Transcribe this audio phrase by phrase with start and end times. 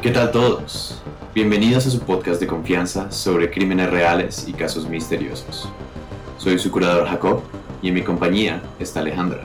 [0.00, 1.02] ¿Qué tal todos?
[1.34, 5.68] Bienvenidos a su podcast de confianza sobre crímenes reales y casos misteriosos.
[6.38, 7.42] Soy su curador Jacob
[7.82, 9.42] y en mi compañía está Alejandra.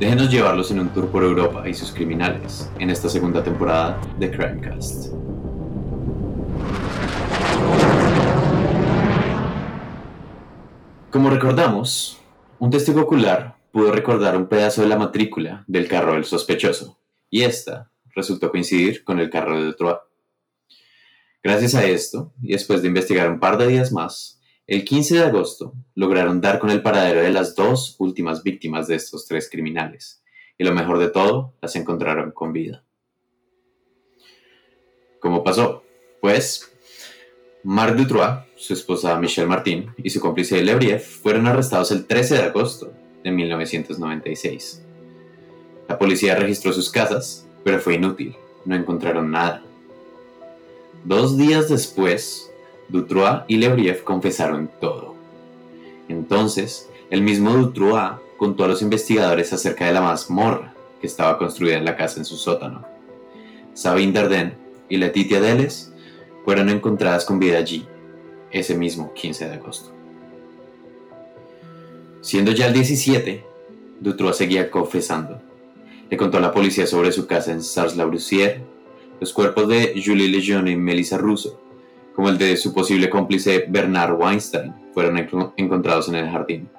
[0.00, 4.30] Déjenos llevarlos en un tour por Europa y sus criminales en esta segunda temporada de
[4.30, 5.12] Crimecast.
[11.10, 12.20] Como recordamos,
[12.58, 16.98] un testigo ocular pudo recordar un pedazo de la matrícula del carro del sospechoso,
[17.30, 20.00] y esta resultó coincidir con el carro de Detroit.
[21.42, 25.24] Gracias a esto, y después de investigar un par de días más, el 15 de
[25.24, 30.22] agosto lograron dar con el paradero de las dos últimas víctimas de estos tres criminales,
[30.58, 32.84] y lo mejor de todo, las encontraron con vida.
[35.20, 35.84] ¿Cómo pasó?
[36.20, 36.70] Pues
[37.64, 42.42] Marc Dutrois, su esposa Michelle Martin y su cómplice Lebriev fueron arrestados el 13 de
[42.42, 42.92] agosto
[43.24, 44.84] de 1996.
[45.88, 49.62] La policía registró sus casas, pero fue inútil, no encontraron nada.
[51.04, 52.48] Dos días después,
[52.88, 55.16] Dutrois y Lebriev confesaron todo.
[56.08, 61.76] Entonces, el mismo Dutrois contó a los investigadores acerca de la mazmorra que estaba construida
[61.76, 62.84] en la casa en su sótano.
[63.74, 64.54] Sabine Darden
[64.88, 65.92] y Letitia Deles
[66.48, 67.86] fueron encontradas con vida allí,
[68.50, 69.92] ese mismo 15 de agosto.
[72.22, 73.44] Siendo ya el 17,
[74.00, 75.42] Dutrois seguía confesando.
[76.08, 78.62] Le contó a la policía sobre su casa en Sars-la-Brussière,
[79.20, 81.60] los cuerpos de Julie Lejeune y Melissa Russo,
[82.16, 85.18] como el de su posible cómplice Bernard Weinstein, fueron
[85.58, 86.70] encontrados en el jardín.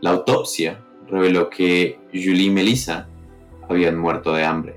[0.00, 3.06] La autopsia reveló que Julie y Melissa
[3.68, 4.74] habían muerto de hambre.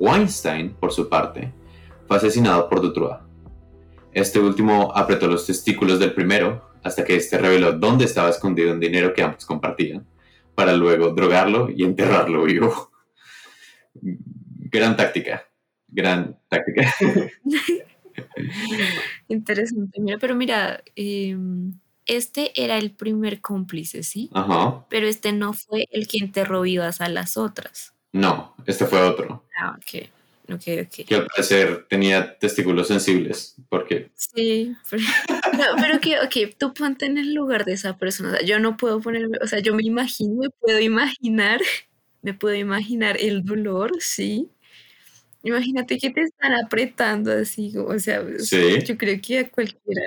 [0.00, 1.52] Weinstein, por su parte,
[2.08, 3.18] fue asesinado por Dutrois.
[4.12, 8.80] Este último apretó los testículos del primero hasta que éste reveló dónde estaba escondido un
[8.80, 10.06] dinero que ambos compartían,
[10.54, 12.90] para luego drogarlo y enterrarlo vivo.
[14.70, 15.44] Gran táctica,
[15.86, 16.94] gran táctica.
[19.28, 21.72] Interesante, mira, pero mira, em,
[22.06, 24.30] este era el primer cómplice, ¿sí?
[24.32, 24.86] Ajá.
[24.88, 27.94] Pero este no fue el que enterró vivas a las otras.
[28.12, 29.44] No, este fue otro.
[29.60, 30.08] Ah, ok.
[30.50, 31.06] Ok, ok.
[31.06, 34.10] Que al parecer tenía testículos sensibles, porque...
[34.14, 35.02] Sí, pero,
[35.58, 38.30] no, pero que, ok, tú ponte en el lugar de esa persona.
[38.30, 41.60] O sea, yo no puedo ponerme, o sea, yo me imagino, me puedo imaginar,
[42.22, 44.48] me puedo imaginar el dolor, sí.
[45.42, 48.82] Imagínate que te están apretando así, o sea, Sí.
[48.84, 50.02] yo creo que a cualquiera,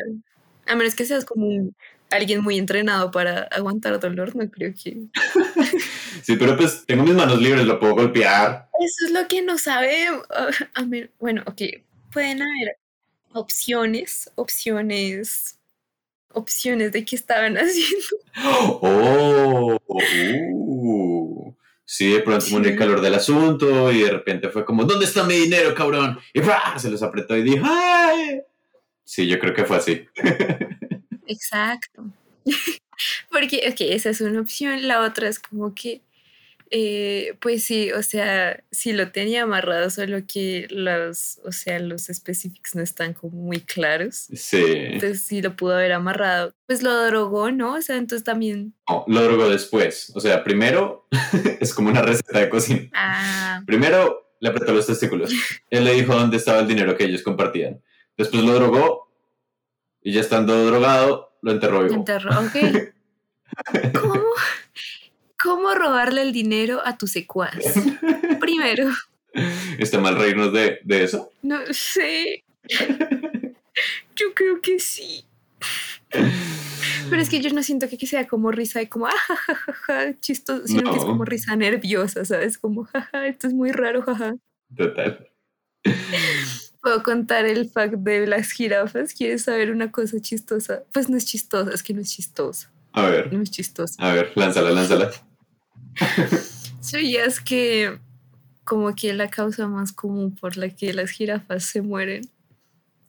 [0.66, 1.76] a menos que seas como un-
[2.10, 4.98] alguien muy entrenado para aguantar dolor, no creo que...
[6.24, 8.70] Sí, pero pues tengo mis manos libres, lo puedo golpear.
[8.80, 10.26] Eso es lo que no sabemos.
[10.74, 11.62] A ver, bueno, ok,
[12.12, 12.78] pueden haber
[13.34, 15.58] opciones, opciones,
[16.34, 18.08] opciones de qué estaban haciendo.
[18.82, 19.80] ¡Oh!
[19.88, 21.54] uh.
[21.86, 22.78] Sí, de pronto con el Sí.
[22.78, 26.18] calor del asunto y de repente fue como, ¿dónde está mi dinero, cabrón?
[26.34, 26.80] Y ¡fra!
[26.80, 28.42] se los apretó y dijo, ¡ay!
[29.04, 30.08] Sí, yo creo que fue así.
[31.28, 32.06] Exacto.
[33.30, 34.88] Porque, ok, esa es una opción.
[34.88, 36.02] La otra es como que,
[36.74, 42.10] eh, pues sí, o sea, sí lo tenía amarrado, solo que los, o sea, los
[42.10, 44.28] específicos no están como muy claros.
[44.34, 44.64] Sí.
[44.66, 46.56] Entonces sí lo pudo haber amarrado.
[46.68, 47.74] Pues lo drogó, ¿no?
[47.74, 48.74] O sea, entonces también.
[48.90, 50.14] No, lo drogó después.
[50.16, 51.10] O sea, primero
[51.60, 52.90] es como una receta de cocina.
[52.94, 55.30] Ah, Primero le apretó los testículos.
[55.70, 57.82] Él le dijo dónde estaba el dinero que ellos compartían.
[58.16, 59.12] Después lo drogó
[60.02, 61.96] y ya estando drogado, lo enterró vivo.
[61.96, 62.32] enterró.
[62.40, 62.94] Ok.
[64.00, 64.16] ¿Cómo,
[65.44, 67.56] ¿Cómo robarle el dinero a tu secuaz?
[68.40, 68.90] Primero,
[69.80, 71.32] ¿Está mal reírnos de, de eso?
[71.42, 72.44] no sé.
[74.16, 75.24] Yo creo que sí.
[77.10, 79.56] Pero es que yo no siento que, sea como risa de como, ah, ja, ja,
[79.56, 82.58] ja, ja, chistoso, sino que es como risa nerviosa, ¿sabes?
[82.58, 84.36] Como, jaja, esto es muy raro, jaja.
[84.76, 85.30] Total.
[86.82, 89.14] Puedo contar el fact de las jirafas.
[89.14, 90.84] ¿Quieres saber una cosa chistosa?
[90.92, 92.70] Pues no es chistosa, es que no es chistosa.
[92.94, 93.96] A ver, No es chistosa.
[94.00, 95.12] a ver, lánzala, lánzala.
[96.80, 98.00] ¿Sabías que
[98.64, 102.24] como que la causa más común por la que las jirafas se mueren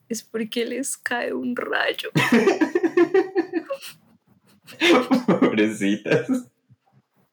[0.08, 2.11] es porque les cae un rayo?
[5.26, 6.29] Pobrecitas.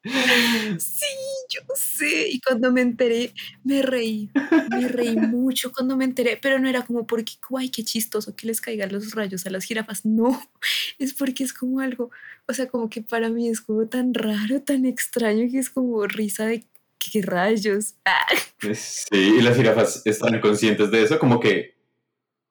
[0.02, 1.06] Sí,
[1.50, 2.28] yo sé.
[2.30, 3.32] Y cuando me enteré,
[3.64, 4.30] me reí.
[4.70, 8.46] Me reí mucho cuando me enteré, pero no era como porque, guay, qué chistoso que
[8.46, 10.04] les caigan los rayos a las jirafas.
[10.04, 10.40] No,
[10.98, 12.10] es porque es como algo,
[12.46, 16.06] o sea, como que para mí es como tan raro, tan extraño que es como
[16.06, 16.64] risa de
[16.98, 17.94] qué rayos.
[18.04, 18.26] Ah,
[18.74, 21.79] Sí, y las jirafas están conscientes de eso, como que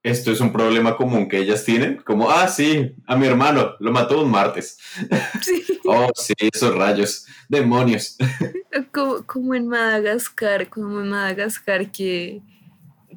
[0.09, 3.91] esto es un problema común que ellas tienen, como, ah, sí, a mi hermano lo
[3.91, 4.77] mató un martes.
[5.41, 5.63] Sí.
[5.85, 8.17] oh, sí, esos rayos, demonios.
[8.93, 12.41] Como, como en Madagascar, como en Madagascar que,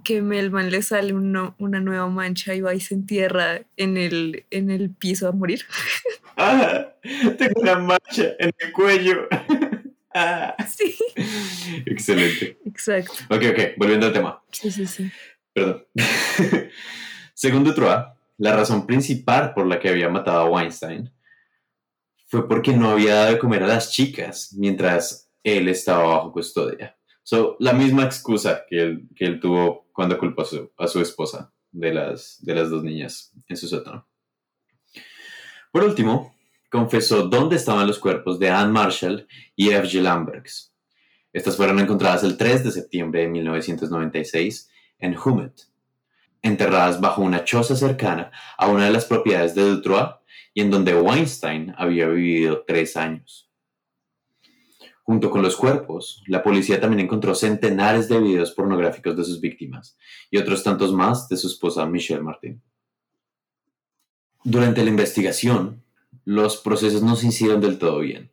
[0.03, 4.45] que Melman le sale uno- una nueva mancha y va y se entierra en el,
[4.51, 5.65] en el piso a morir.
[6.37, 6.87] Ah,
[7.37, 9.29] tengo una mancha en el cuello.
[10.15, 10.57] Ah.
[10.67, 10.97] Sí.
[11.85, 12.57] Excelente.
[12.65, 13.13] Exacto.
[13.29, 14.43] Ok, ok, volviendo al tema.
[14.51, 15.11] Sí, sí, sí.
[15.53, 15.87] Perdón.
[17.35, 18.05] Según Dutrois,
[18.39, 21.13] la razón principal por la que había matado a Weinstein
[22.27, 26.97] fue porque no había dado de comer a las chicas mientras él estaba bajo custodia.
[27.23, 31.01] So, la misma excusa que él, que él tuvo cuando culpó a su, a su
[31.01, 34.09] esposa de las, de las dos niñas en su sótano.
[35.71, 36.35] Por último,
[36.71, 40.01] confesó dónde estaban los cuerpos de Anne Marshall y F.G.
[40.01, 40.73] Lambergs.
[41.33, 44.71] Estas fueron encontradas el 3 de septiembre de 1996
[45.03, 45.69] en Humet,
[46.41, 50.15] enterradas bajo una choza cercana a una de las propiedades de Dutrois
[50.55, 53.51] y en donde Weinstein había vivido tres años.
[55.03, 59.99] Junto con los cuerpos, la policía también encontró centenares de videos pornográficos de sus víctimas
[60.31, 62.63] y otros tantos más de su esposa Michelle Martin.
[64.45, 65.83] Durante la investigación,
[66.25, 68.31] los procesos no se hicieron del todo bien.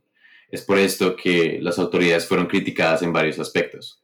[0.52, 4.04] Es por esto que las autoridades fueron criticadas en varios aspectos.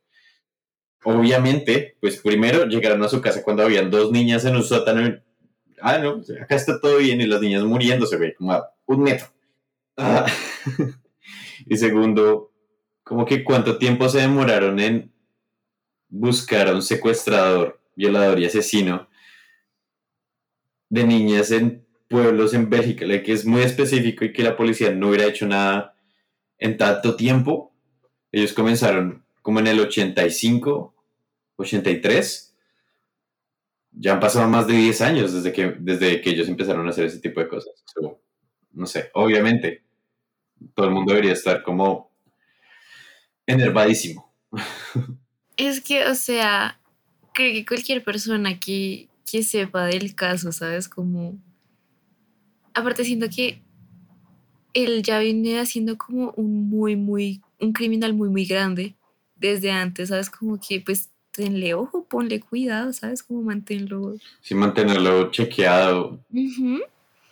[1.07, 5.21] Obviamente, pues primero llegaron a su casa cuando habían dos niñas en un sótano.
[5.79, 9.03] Ah, no, pues, acá está todo bien y las niñas muriéndose, güey, como a un
[9.03, 9.27] metro.
[9.97, 10.25] Ah.
[11.67, 12.51] y segundo,
[13.03, 15.13] como que cuánto tiempo se demoraron en
[16.09, 19.07] buscar a un secuestrador, violador y asesino
[20.89, 25.09] de niñas en pueblos en Bélgica, que es muy específico y que la policía no
[25.09, 25.95] hubiera hecho nada
[26.57, 27.75] en tanto tiempo.
[28.31, 30.94] Ellos comenzaron como en el 85,
[31.57, 32.55] 83.
[33.97, 37.05] Ya han pasado más de 10 años desde que, desde que ellos empezaron a hacer
[37.05, 37.73] ese tipo de cosas.
[37.93, 38.21] So,
[38.73, 39.83] no sé, obviamente,
[40.73, 42.11] todo el mundo debería estar como
[43.45, 44.33] enervadísimo.
[45.57, 46.79] Es que, o sea,
[47.33, 50.89] creo que cualquier persona que, que sepa del caso, ¿sabes?
[50.89, 51.37] Como...
[52.73, 53.61] Aparte siento que
[54.73, 58.95] él ya viene haciendo como un muy, muy, un criminal muy, muy grande
[59.37, 60.29] desde antes, ¿sabes?
[60.29, 63.21] Como que pues tenle ojo, ponle cuidado, ¿sabes?
[63.21, 64.15] Como manténlo.
[64.41, 66.19] Sin mantenerlo chequeado.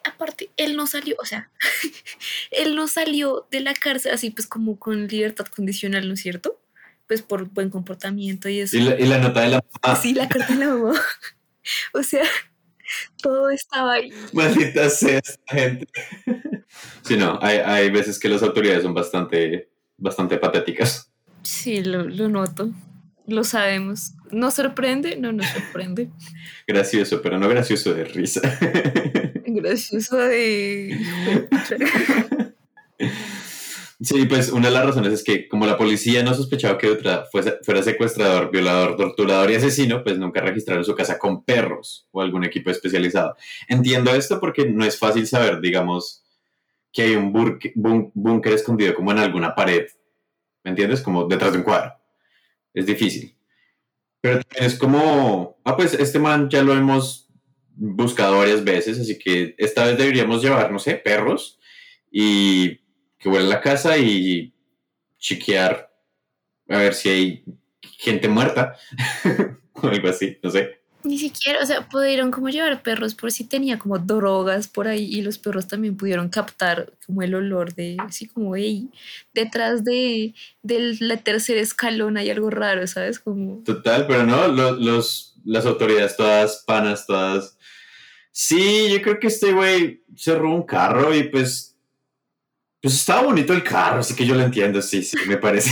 [0.03, 1.49] Aparte, él no salió, o sea,
[2.51, 6.59] él no salió de la cárcel así pues como con libertad condicional, ¿no es cierto?
[7.07, 8.77] Pues por buen comportamiento y eso.
[8.77, 9.95] Y la, y la nota de la mamá.
[9.95, 10.93] Sí, la carta de la mamá.
[11.93, 12.25] O sea,
[13.21, 14.11] todo estaba ahí.
[14.33, 15.87] Maldita sea esta gente.
[17.03, 21.11] Sí, no, hay, hay veces que las autoridades son bastante, bastante patéticas.
[21.43, 22.71] Sí, lo, lo noto.
[23.27, 24.13] Lo sabemos.
[24.31, 25.15] ¿Nos sorprende?
[25.17, 26.09] No nos sorprende.
[26.67, 28.41] Gracioso, pero no gracioso de risa.
[29.45, 30.97] Gracioso de...
[34.01, 36.89] Sí, pues una de las razones es que como la policía no sospechaba que
[37.31, 42.21] fuese- fuera secuestrador, violador, torturador y asesino, pues nunca registraron su casa con perros o
[42.21, 43.37] algún equipo especializado.
[43.69, 46.25] Entiendo esto porque no es fácil saber, digamos,
[46.91, 47.31] que hay un
[48.13, 49.85] búnker escondido como en alguna pared,
[50.65, 50.99] ¿me entiendes?
[51.01, 51.93] Como detrás de un cuadro.
[52.73, 53.35] Es difícil.
[54.21, 57.29] Pero también es como, ah, pues este man ya lo hemos
[57.75, 61.59] buscado varias veces, así que esta vez deberíamos llevar, no sé, perros
[62.11, 62.77] y
[63.17, 64.53] que huele la casa y
[65.17, 65.91] chequear
[66.69, 67.45] a ver si hay
[67.81, 68.75] gente muerta
[69.73, 70.82] o algo así, no sé.
[71.03, 75.03] Ni siquiera, o sea, pudieron como llevar perros por si tenía como drogas por ahí
[75.03, 78.87] y los perros también pudieron captar como el olor de, así como, hey,
[79.33, 80.33] detrás de,
[80.63, 83.19] la tercer escalón hay algo raro, ¿sabes?
[83.19, 87.57] Como, Total, pero no, lo- los, las autoridades todas panas, todas...
[88.31, 91.75] Sí, yo creo que este güey se robó un carro y pues...
[92.81, 95.69] Pues estaba bonito el carro, así que yo lo entiendo, sí, sí, me parece.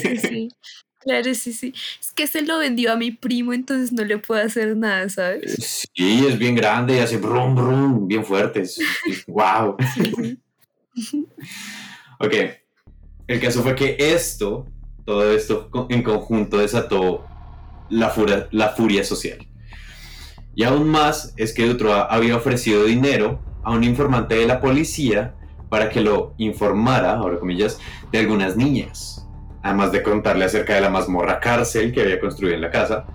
[0.00, 0.48] sí, sí,
[1.04, 1.74] claro, sí, sí.
[2.00, 5.88] Es que se lo vendió a mi primo, entonces no le puedo hacer nada, ¿sabes?
[5.94, 8.62] Sí, es bien grande y hace brum, brum, bien fuerte.
[8.62, 8.78] Es,
[9.26, 9.76] wow.
[9.94, 11.26] Sí, sí.
[12.20, 12.32] Ok,
[13.26, 14.66] el caso fue que esto,
[15.04, 17.26] todo esto en conjunto desató
[17.90, 19.38] la furia, la furia social.
[20.54, 25.34] Y aún más es que Dutrois había ofrecido dinero a un informante de la policía
[25.68, 27.78] para que lo informara, ahora comillas,
[28.12, 29.23] de algunas niñas.
[29.64, 33.06] Además de contarle acerca de la mazmorra cárcel que había construido en la casa.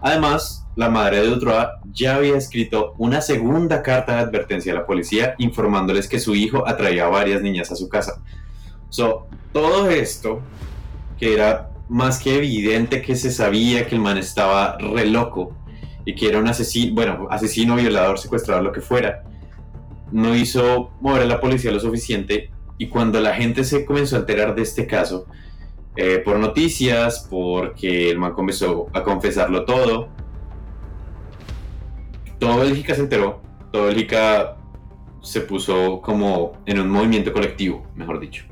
[0.00, 4.86] Además, la madre de Dutrois ya había escrito una segunda carta de advertencia a la
[4.86, 8.22] policía informándoles que su hijo atraía a varias niñas a su casa.
[8.88, 10.40] So, todo esto,
[11.18, 15.52] que era más que evidente que se sabía que el man estaba re loco
[16.06, 19.24] y que era un asesino, bueno, asesino, violador, secuestrador, lo que fuera,
[20.10, 24.20] no hizo mover a la policía lo suficiente y cuando la gente se comenzó a
[24.20, 25.26] enterar de este caso,
[26.00, 30.08] eh, por noticias, porque el man comenzó a confesarlo todo,
[32.38, 34.58] todo Bélgica se enteró, todo Bélgica
[35.22, 38.44] se puso como en un movimiento colectivo, mejor dicho.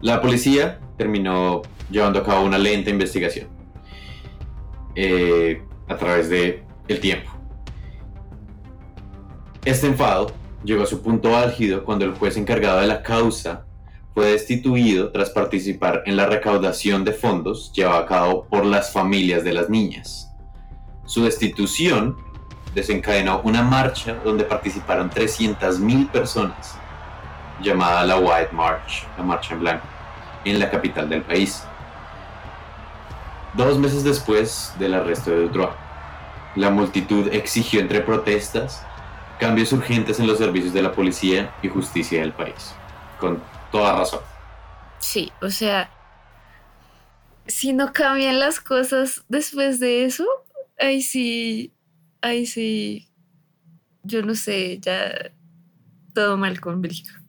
[0.00, 3.46] La policía terminó llevando a cabo una lenta investigación
[4.96, 7.30] eh, a través de el tiempo.
[9.64, 10.32] Este enfado
[10.64, 13.65] llegó a su punto álgido cuando el juez encargado de la causa
[14.16, 19.44] fue destituido tras participar en la recaudación de fondos llevada a cabo por las familias
[19.44, 20.32] de las niñas.
[21.04, 22.16] Su destitución
[22.74, 26.78] desencadenó una marcha donde participaron 300.000 personas,
[27.60, 29.86] llamada la White March, la Marcha en Blanco,
[30.46, 31.62] en la capital del país.
[33.52, 35.74] Dos meses después del arresto de Dutroux,
[36.54, 38.82] la multitud exigió entre protestas
[39.38, 42.74] cambios urgentes en los servicios de la policía y justicia del país.
[43.76, 44.20] Toda razón.
[44.98, 45.90] Sí, o sea,
[47.46, 50.24] si no cambian las cosas después de eso,
[50.78, 51.74] ahí sí,
[52.22, 53.08] ahí sí,
[54.02, 55.32] yo no sé, ya
[56.14, 57.22] todo mal con Bélgica.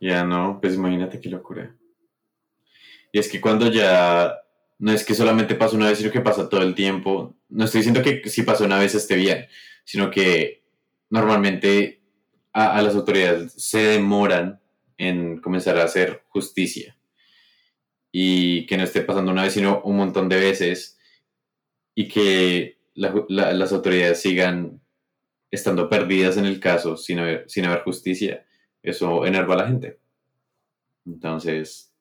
[0.00, 1.74] Ya no, pues imagínate qué locura.
[3.10, 4.34] Y es que cuando ya
[4.78, 7.34] no es que solamente pasa una vez, sino que pasa todo el tiempo.
[7.48, 9.46] No estoy diciendo que si pasa una vez esté bien,
[9.84, 10.64] sino que
[11.08, 12.02] normalmente
[12.52, 14.60] a, las autoridades se demoran
[14.98, 16.96] en comenzar a hacer justicia.
[18.12, 20.98] Y que no esté pasando una vez, sino un montón de veces.
[21.94, 24.80] Y que las autoridades sigan
[25.50, 28.44] estando perdidas en el caso sin haber, sin haber justicia,
[28.82, 30.00] eso enerva a la gente.
[31.06, 31.92] Entonces,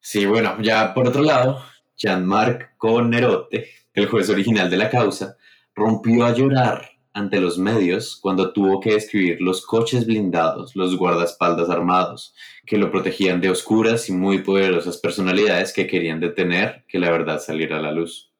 [0.00, 1.62] sí, bueno, ya por otro lado,
[1.96, 5.36] Jean-Marc Conerote, el juez original de la causa,
[5.74, 11.70] rompió a llorar ante los medios cuando tuvo que describir los coches blindados, los guardaespaldas
[11.70, 12.34] armados,
[12.66, 17.40] que lo protegían de oscuras y muy poderosas personalidades que querían detener que la verdad
[17.40, 18.32] saliera a la luz.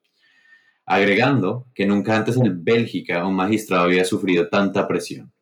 [0.87, 5.33] Agregando que nunca antes en Bélgica un magistrado había sufrido tanta presión.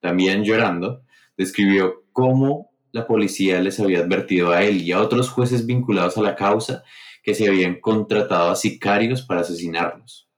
[0.00, 1.02] También llorando,
[1.36, 6.22] describió cómo la policía les había advertido a él y a otros jueces vinculados a
[6.22, 6.82] la causa
[7.22, 10.30] que se habían contratado a sicarios para asesinarlos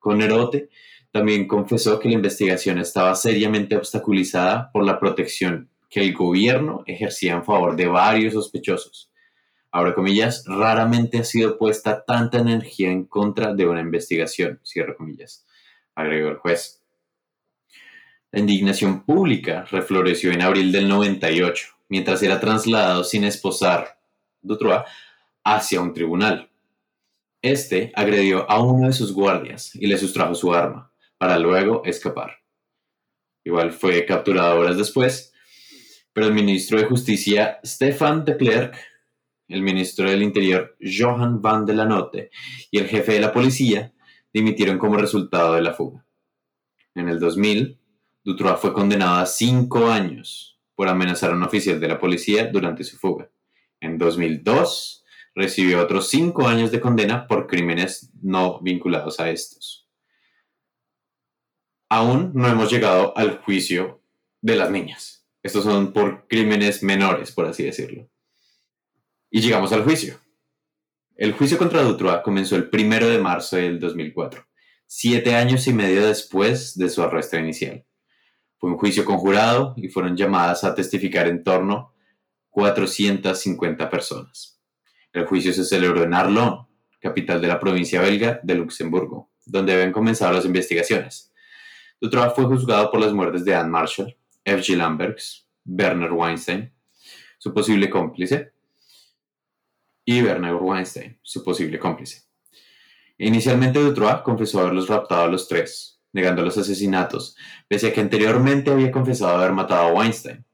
[0.00, 0.70] con Erote,
[1.12, 7.34] también confesó que la investigación estaba seriamente obstaculizada por la protección que el gobierno ejercía
[7.34, 9.10] en favor de varios sospechosos.
[9.72, 15.46] Ahora comillas, raramente ha sido puesta tanta energía en contra de una investigación, cierro comillas,
[15.94, 16.82] agregó el juez.
[18.32, 23.98] La indignación pública refloreció en abril del 98, mientras era trasladado sin esposar
[24.42, 24.82] Dutrois
[25.44, 26.48] hacia un tribunal.
[27.42, 30.89] Este agredió a uno de sus guardias y le sustrajo su arma,
[31.20, 32.38] para luego escapar.
[33.44, 35.34] Igual fue capturado horas después,
[36.14, 38.74] pero el ministro de Justicia Stefan de Klerk,
[39.46, 42.30] el ministro del Interior Johan van de la Note
[42.70, 43.92] y el jefe de la policía
[44.32, 46.06] dimitieron como resultado de la fuga.
[46.94, 47.78] En el 2000,
[48.24, 52.82] Dutrois fue condenado a cinco años por amenazar a un oficial de la policía durante
[52.82, 53.30] su fuga.
[53.78, 59.79] En 2002, recibió otros cinco años de condena por crímenes no vinculados a estos.
[61.92, 64.00] Aún no hemos llegado al juicio
[64.40, 65.26] de las niñas.
[65.42, 68.08] Estos son por crímenes menores, por así decirlo.
[69.28, 70.20] Y llegamos al juicio.
[71.16, 74.46] El juicio contra Dutrois comenzó el primero de marzo del 2004,
[74.86, 77.84] siete años y medio después de su arresto inicial.
[78.56, 81.92] Fue un juicio conjurado y fueron llamadas a testificar en torno
[82.50, 84.60] 450 personas.
[85.12, 86.68] El juicio se celebró en Arlon,
[87.00, 91.29] capital de la provincia belga de Luxemburgo, donde habían comenzado las investigaciones.
[92.00, 94.74] Dutroux fue juzgado por las muertes de Anne Marshall, F.G.
[94.74, 96.72] Lambergs, Werner Weinstein,
[97.38, 98.52] su posible cómplice,
[100.04, 102.22] y Werner Weinstein, su posible cómplice.
[103.18, 107.36] Inicialmente Dutroux confesó haberlos raptado a los tres, negando los asesinatos,
[107.68, 110.44] pese a que anteriormente había confesado haber matado a Weinstein.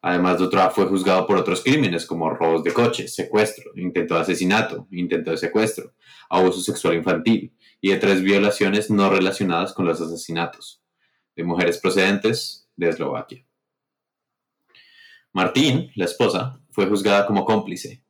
[0.00, 4.86] Además, Dutra fue juzgado por otros crímenes como robos de coches, secuestro, intento de asesinato,
[4.92, 5.92] intento de secuestro,
[6.30, 10.82] abuso sexual infantil y de tres violaciones no relacionadas con los asesinatos
[11.36, 13.44] de mujeres procedentes de Eslovaquia.
[15.32, 18.02] Martín, la esposa, fue juzgada como cómplice,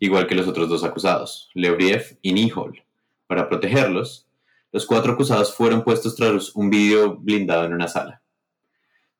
[0.00, 2.82] igual que los otros dos acusados, Lebriev y Nihol.
[3.26, 4.28] Para protegerlos,
[4.72, 8.22] los cuatro acusados fueron puestos tras un vídeo blindado en una sala.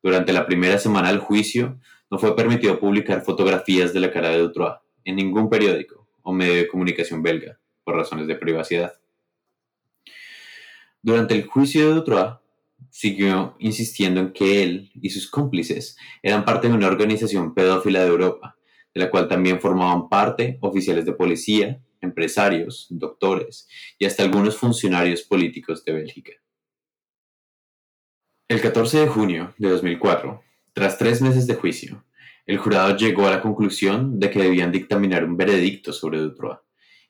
[0.01, 1.79] Durante la primera semana del juicio,
[2.09, 6.55] no fue permitido publicar fotografías de la cara de Dutrois en ningún periódico o medio
[6.55, 8.93] de comunicación belga, por razones de privacidad.
[11.05, 12.35] Durante el juicio de Dutrois,
[12.89, 18.07] siguió insistiendo en que él y sus cómplices eran parte de una organización pedófila de
[18.07, 18.55] Europa,
[18.93, 23.67] de la cual también formaban parte oficiales de policía, empresarios, doctores
[23.99, 26.31] y hasta algunos funcionarios políticos de Bélgica.
[28.47, 30.41] El 14 de junio de 2004,
[30.71, 32.05] tras tres meses de juicio,
[32.45, 36.59] el jurado llegó a la conclusión de que debían dictaminar un veredicto sobre Dutrois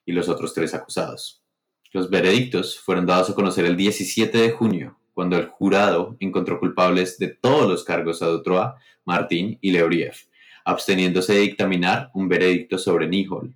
[0.03, 1.42] y los otros tres acusados.
[1.93, 7.19] Los veredictos fueron dados a conocer el 17 de junio, cuando el jurado encontró culpables
[7.19, 8.71] de todos los cargos a Dutrois,
[9.05, 10.15] Martín y Leoriev,
[10.65, 13.55] absteniéndose de dictaminar un veredicto sobre Nihol.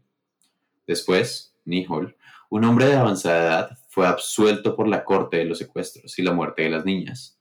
[0.85, 2.15] Después, Nihol,
[2.51, 6.31] un hombre de avanzada edad, fue absuelto por la corte de los secuestros y la
[6.31, 7.39] muerte de las niñas.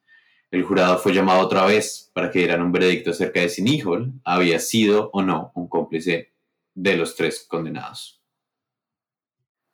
[0.51, 4.15] El jurado fue llamado otra vez para que dieran un veredicto acerca de si Nihol
[4.25, 6.33] había sido o no un cómplice
[6.73, 8.16] de los tres condenados.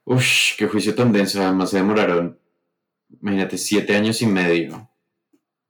[0.04, 1.42] Uf, qué juicio tan denso.
[1.42, 2.38] Además se demoraron,
[3.20, 4.90] imagínate, siete años y medio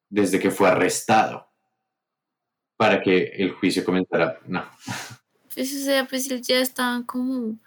[0.09, 1.49] desde que fue arrestado
[2.77, 4.41] para que el juicio comenzara.
[4.47, 4.65] No.
[5.55, 7.59] Pues, o sea, pues ya estaban como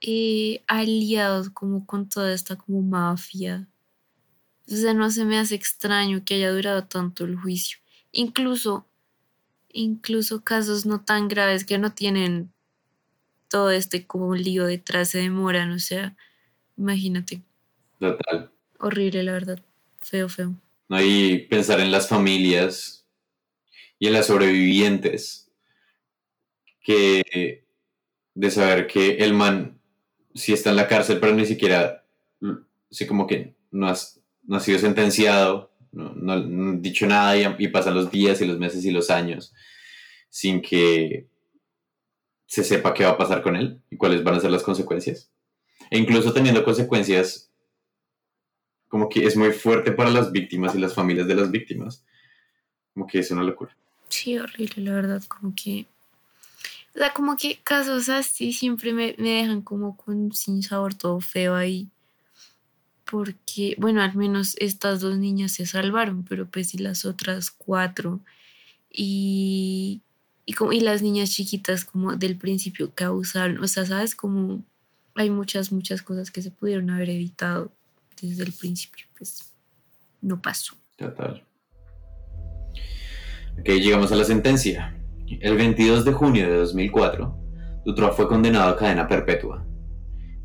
[0.00, 3.66] eh, aliados como con toda esta como mafia.
[4.70, 7.78] O sea, no se me hace extraño que haya durado tanto el juicio.
[8.12, 8.86] Incluso,
[9.72, 12.52] incluso casos no tan graves que no tienen
[13.48, 16.16] todo este como un lío detrás se demoran, o sea,
[16.76, 17.42] imagínate.
[17.98, 18.50] Total.
[18.78, 19.58] Horrible, la verdad.
[19.98, 20.54] Feo, feo.
[20.88, 23.06] No, y pensar en las familias
[23.98, 25.50] y en las sobrevivientes,
[26.80, 27.64] que
[28.34, 29.80] de saber que el man
[30.34, 32.04] sí está en la cárcel, pero ni siquiera,
[32.90, 37.64] sí como que no, has, no ha sido sentenciado, no, no, ha dicho nada y,
[37.64, 39.52] y pasan los días y los meses y los años
[40.30, 41.26] sin que
[42.48, 45.30] se sepa qué va a pasar con él y cuáles van a ser las consecuencias.
[45.90, 47.48] E incluso teniendo consecuencias
[48.88, 52.04] como que es muy fuerte para las víctimas y las familias de las víctimas.
[52.94, 53.76] Como que es una locura.
[54.08, 55.86] Sí, horrible, la verdad, como que...
[56.94, 61.20] O sea, como que casos así siempre me, me dejan como con sin sabor todo
[61.20, 61.88] feo ahí.
[63.04, 68.20] Porque, bueno, al menos estas dos niñas se salvaron, pero pues y las otras cuatro.
[68.90, 70.00] Y,
[70.48, 73.62] y, como, y las niñas chiquitas como del principio que abusaron.
[73.62, 74.64] O sea, sabes, como
[75.14, 77.70] hay muchas, muchas cosas que se pudieron haber evitado
[78.22, 79.52] desde el principio, pues
[80.22, 80.74] no pasó.
[80.96, 81.44] Total.
[83.60, 84.96] Ok, llegamos a la sentencia.
[85.28, 89.66] El 22 de junio de 2004, Dutrois fue condenado a cadena perpetua,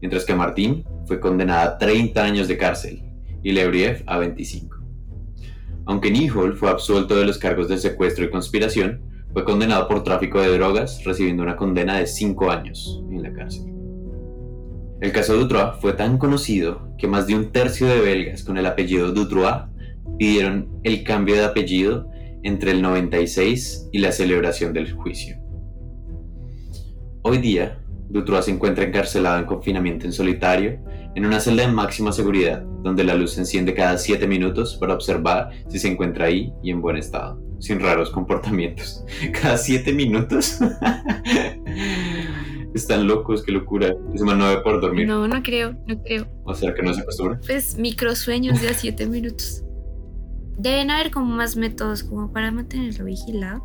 [0.01, 3.01] mientras que Martín fue condenada a 30 años de cárcel
[3.41, 4.79] y Lebriev a 25.
[5.85, 10.39] Aunque Nihol fue absuelto de los cargos de secuestro y conspiración, fue condenado por tráfico
[10.39, 13.73] de drogas, recibiendo una condena de 5 años en la cárcel.
[15.01, 18.65] El caso Dutrois fue tan conocido que más de un tercio de belgas con el
[18.67, 19.63] apellido Dutrois
[20.19, 22.07] pidieron el cambio de apellido
[22.43, 25.37] entre el 96 y la celebración del juicio.
[27.23, 30.79] Hoy día, Dutrois se encuentra encarcelado en confinamiento en solitario
[31.15, 34.93] en una celda de máxima seguridad, donde la luz se enciende cada 7 minutos para
[34.93, 39.05] observar si se encuentra ahí y en buen estado sin raros comportamientos.
[39.41, 40.59] Cada siete minutos.
[42.75, 43.95] Están locos, qué locura.
[44.13, 45.07] Ese man no debe por dormir.
[45.07, 46.27] No, no creo, no creo.
[46.43, 47.39] O sea, que no se acostumbra.
[47.45, 49.63] Pues microsueños de a siete minutos.
[50.57, 53.63] Deben haber como más métodos como para mantenerlo vigilado,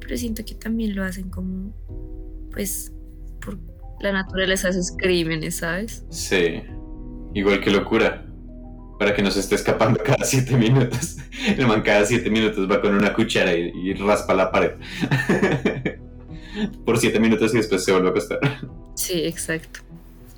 [0.00, 1.72] pero siento que también lo hacen como,
[2.50, 2.92] pues,
[3.40, 3.58] por
[4.00, 6.04] la naturaleza de sus crímenes, ¿sabes?
[6.10, 6.62] Sí.
[7.34, 8.25] Igual que locura
[8.98, 11.16] para que no se esté escapando cada siete minutos.
[11.46, 14.72] El man cada siete minutos va con una cuchara y, raspa la pared.
[16.84, 18.38] Por siete minutos y después se vuelve a acostar.
[18.94, 19.80] Sí, exacto.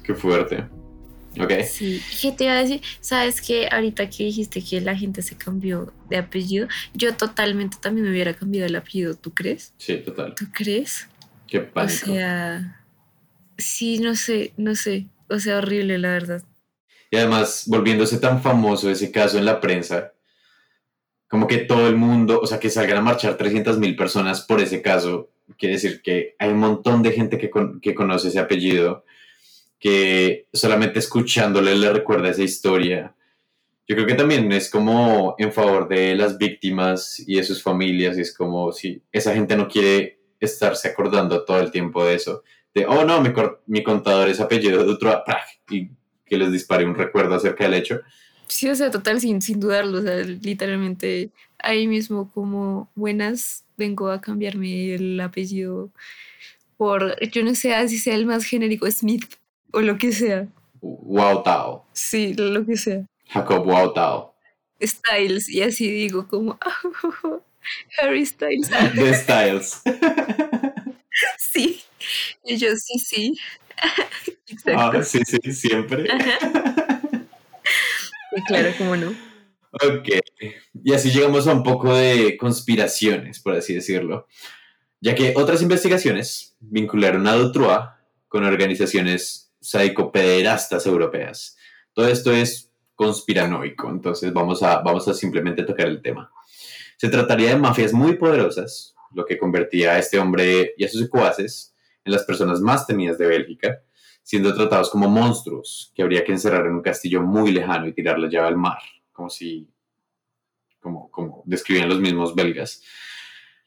[0.02, 0.64] Qué fuerte.
[1.40, 1.52] Ok.
[1.68, 2.80] Sí, ¿qué te iba a decir?
[3.00, 8.06] Sabes que ahorita que dijiste que la gente se cambió de apellido, yo totalmente también
[8.06, 9.72] me hubiera cambiado el apellido, ¿tú crees?
[9.78, 10.34] Sí, total.
[10.34, 11.06] ¿Tú crees?
[11.46, 12.10] Qué pánico.
[12.10, 12.82] O sea,
[13.56, 15.06] sí, no sé, no sé.
[15.28, 16.42] O sea, horrible, la verdad.
[17.10, 20.12] Y además, volviéndose tan famoso ese caso en la prensa,
[21.28, 24.60] como que todo el mundo, o sea, que salgan a marchar 300 mil personas por
[24.60, 29.04] ese caso, quiere decir que hay un montón de gente que, que conoce ese apellido,
[29.78, 33.14] que solamente escuchándole le recuerda esa historia.
[33.86, 38.18] Yo creo que también es como en favor de las víctimas y de sus familias,
[38.18, 42.42] y es como si esa gente no quiere estarse acordando todo el tiempo de eso,
[42.74, 43.30] de, oh no, mi,
[43.66, 45.24] mi contador es apellido de otro,
[45.70, 45.88] y
[46.28, 48.00] que les dispare un recuerdo acerca del hecho.
[48.46, 54.10] Sí, o sea, total, sin, sin dudarlo, o sea, literalmente ahí mismo como buenas vengo
[54.10, 55.90] a cambiarme el apellido
[56.76, 59.26] por, yo no sé si sea el más genérico, Smith
[59.72, 60.46] o lo que sea.
[60.80, 61.84] Wow, Tao.
[61.92, 63.04] Sí, lo que sea.
[63.28, 64.34] Jacob Wautao.
[64.80, 66.58] Styles, y así digo como
[68.00, 68.70] Harry Styles.
[68.94, 69.82] De Styles.
[71.38, 71.80] sí,
[72.44, 73.38] y yo sí, sí.
[74.76, 76.06] Ah, sí, sí, siempre.
[78.46, 79.14] Claro, cómo no.
[79.72, 80.08] Ok,
[80.82, 84.26] y así llegamos a un poco de conspiraciones, por así decirlo,
[85.00, 87.90] ya que otras investigaciones vincularon a Dutroux
[88.28, 91.56] con organizaciones psicopederastas europeas.
[91.92, 96.32] Todo esto es conspiranoico, entonces vamos a, vamos a simplemente tocar el tema.
[96.96, 101.02] Se trataría de mafias muy poderosas, lo que convertía a este hombre y a sus
[101.02, 101.74] secuaces
[102.08, 103.82] en las personas más temidas de Bélgica,
[104.22, 108.18] siendo tratados como monstruos que habría que encerrar en un castillo muy lejano y tirar
[108.18, 108.78] la llave al mar,
[109.12, 109.68] como si,
[110.80, 112.82] como, como describían los mismos belgas.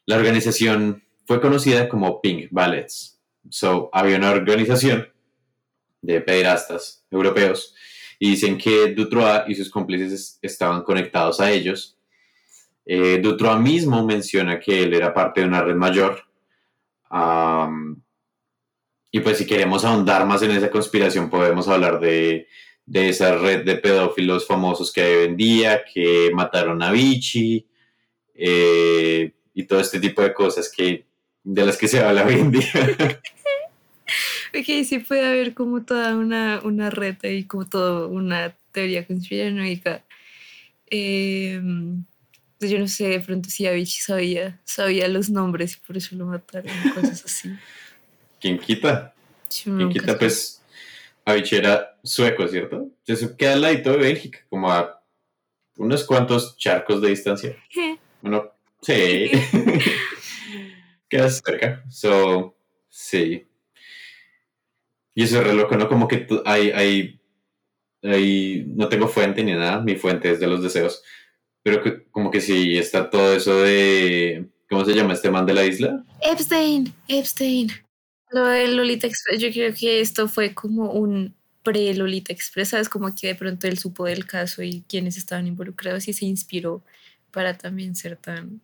[0.06, 3.20] La organización fue conocida como Pink Ballets.
[3.48, 5.08] So, había una organización
[6.00, 7.74] de pederastas europeos
[8.18, 11.98] y dicen que Dutroux y sus cómplices estaban conectados a ellos.
[12.84, 13.22] Eh,
[13.60, 16.24] mismo menciona que él era parte de una red mayor.
[19.14, 22.48] Y pues si queremos ahondar más en esa conspiración, podemos hablar de,
[22.86, 27.68] de esa red de pedófilos famosos que vendía, que mataron a Vichy
[28.34, 31.04] eh, y todo este tipo de cosas que,
[31.44, 32.72] de las que se habla hoy en día.
[34.54, 40.04] Ok, sí puede haber como toda una, una red y como toda una teoría conspiranoica.
[40.90, 41.58] Eh,
[42.60, 46.26] yo no sé, de pronto si Avicii sabía, sabía los nombres y por eso lo
[46.26, 47.48] mataron, cosas así.
[48.42, 49.14] ¿Quién quita?
[49.48, 50.18] ¿Quién quita?
[50.18, 50.60] Pues
[51.24, 52.90] Avicii era sueco, ¿cierto?
[53.06, 55.00] Eso queda al ladito de Bélgica, como a
[55.76, 57.56] unos cuantos charcos de distancia.
[58.20, 59.32] Bueno, sí.
[61.08, 61.82] queda cerca.
[61.90, 62.56] So,
[62.88, 63.48] sí.
[65.12, 65.88] Y eso es re loco, ¿no?
[65.88, 67.20] Como que hay, hay,
[68.00, 71.02] hay, no tengo fuente ni nada, mi fuente es de los deseos,
[71.64, 75.54] pero que, como que sí está todo eso de, ¿cómo se llama este man de
[75.54, 76.04] la isla?
[76.20, 77.72] Epstein, Epstein.
[78.32, 82.88] Lo de Lolita Express, yo creo que esto fue como un pre-Lolita Express, ¿sabes?
[82.88, 86.82] Como que de pronto él supo del caso y quienes estaban involucrados y se inspiró
[87.30, 88.60] para también ser tan...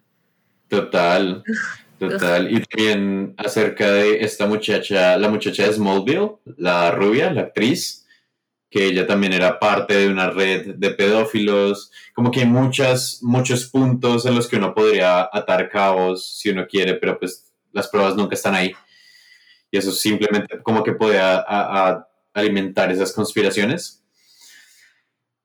[0.68, 1.42] Total.
[1.98, 2.52] Total.
[2.52, 8.06] Y también acerca de esta muchacha, la muchacha de Smallville, la rubia, la actriz,
[8.70, 11.90] que ella también era parte de una red de pedófilos.
[12.14, 16.66] Como que hay muchas, muchos puntos en los que uno podría atar cabos si uno
[16.68, 18.72] quiere, pero pues las pruebas nunca están ahí.
[19.70, 21.20] Y eso simplemente como que puede
[22.32, 24.02] alimentar esas conspiraciones.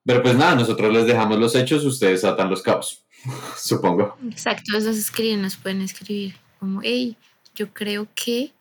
[0.04, 3.04] Pero pues nada, nosotros les dejamos los hechos, ustedes atan los cabos,
[3.56, 4.16] supongo.
[4.30, 7.16] Exacto, esos escriben, nos pueden escribir como, hey,
[7.54, 8.52] yo creo que,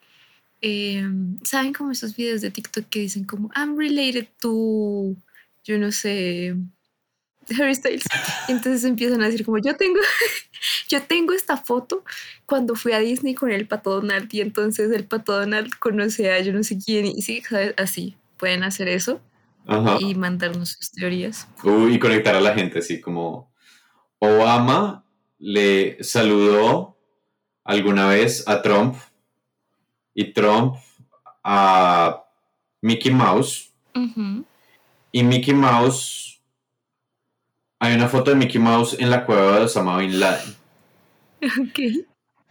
[0.62, 5.16] em, ¿saben como esos videos de TikTok que dicen como, I'm related to,
[5.66, 6.56] yo no sé,
[7.60, 8.04] Harry Styles?
[8.48, 10.00] Entonces empiezan a decir como, yo tengo,
[10.90, 12.04] yo tengo esta foto
[12.46, 16.40] cuando fui a Disney con el pato Donald y entonces el pato Donald conoce a
[16.42, 17.74] yo no sé quién y sí, ¿sabes?
[17.78, 19.22] Así, pueden hacer eso.
[20.00, 21.48] y mandarnos sus teorías.
[21.90, 23.54] y conectar a la gente, así como
[24.20, 25.06] Obama
[25.40, 26.98] le saludó
[27.64, 28.96] alguna vez a Trump
[30.14, 30.76] y Trump
[31.44, 32.24] a
[32.82, 33.74] Mickey Mouse.
[35.12, 36.33] Y Mickey Mouse,
[37.84, 40.56] hay una foto de Mickey Mouse en la cueva de Osama Bin Laden.
[41.42, 42.08] Ok.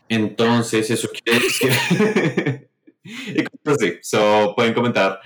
[0.06, 2.68] Entonces, eso quiere decir.
[3.02, 5.20] y so, pueden comentar,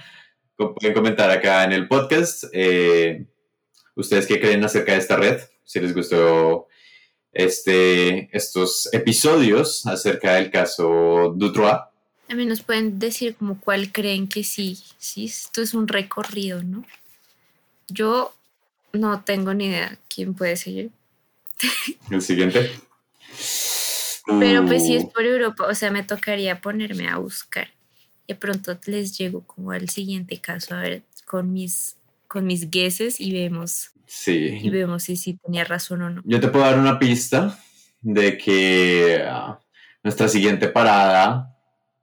[0.57, 2.45] pueden comentar acá en el podcast.
[2.53, 3.27] Eh,
[3.97, 5.41] ¿Ustedes qué creen acerca de esta red?
[5.65, 6.69] Si les gustó
[7.33, 11.81] este, estos episodios acerca del caso Dutroux.
[12.29, 16.85] También nos pueden decir como cuál creen que sí, sí, esto es un recorrido, ¿no?
[17.89, 18.37] Yo
[18.99, 20.91] no tengo ni idea quién puede seguir.
[22.11, 22.71] El siguiente.
[24.41, 27.69] Pero pues si es por Europa, o sea, me tocaría ponerme a buscar.
[28.27, 33.21] De pronto les llego como al siguiente caso, a ver, con mis, con mis guesses
[33.21, 34.61] y vemos Sí.
[34.63, 36.23] Y vemos si, si tenía razón o no.
[36.25, 37.59] Yo te puedo dar una pista
[38.01, 39.59] de que ah,
[40.03, 41.55] nuestra siguiente parada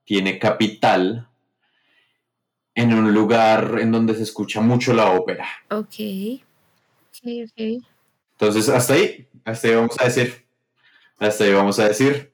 [0.04, 1.30] tiene capital
[2.76, 5.48] en un lugar en donde se escucha mucho la ópera.
[5.70, 6.42] Ok.
[7.14, 7.84] Ok, ok.
[8.32, 10.46] Entonces, hasta ahí, hasta ahí vamos a decir.
[11.20, 12.34] Hasta ahí vamos a decir.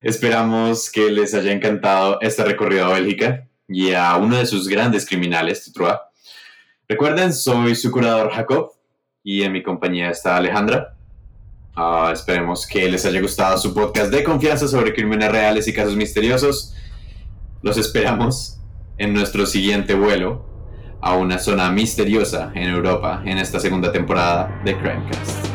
[0.00, 5.06] Esperamos que les haya encantado este recorrido a Bélgica y a uno de sus grandes
[5.06, 6.10] criminales, Tutrua.
[6.88, 8.72] Recuerden, soy su curador Jacob
[9.22, 10.96] y en mi compañía está Alejandra.
[11.74, 15.96] Ah, esperemos que les haya gustado su podcast de confianza sobre crímenes reales y casos
[15.96, 16.74] misteriosos.
[17.62, 18.58] Los esperamos
[18.98, 20.49] en nuestro siguiente vuelo
[21.00, 25.49] a una zona misteriosa en Europa en esta segunda temporada de Crimecast.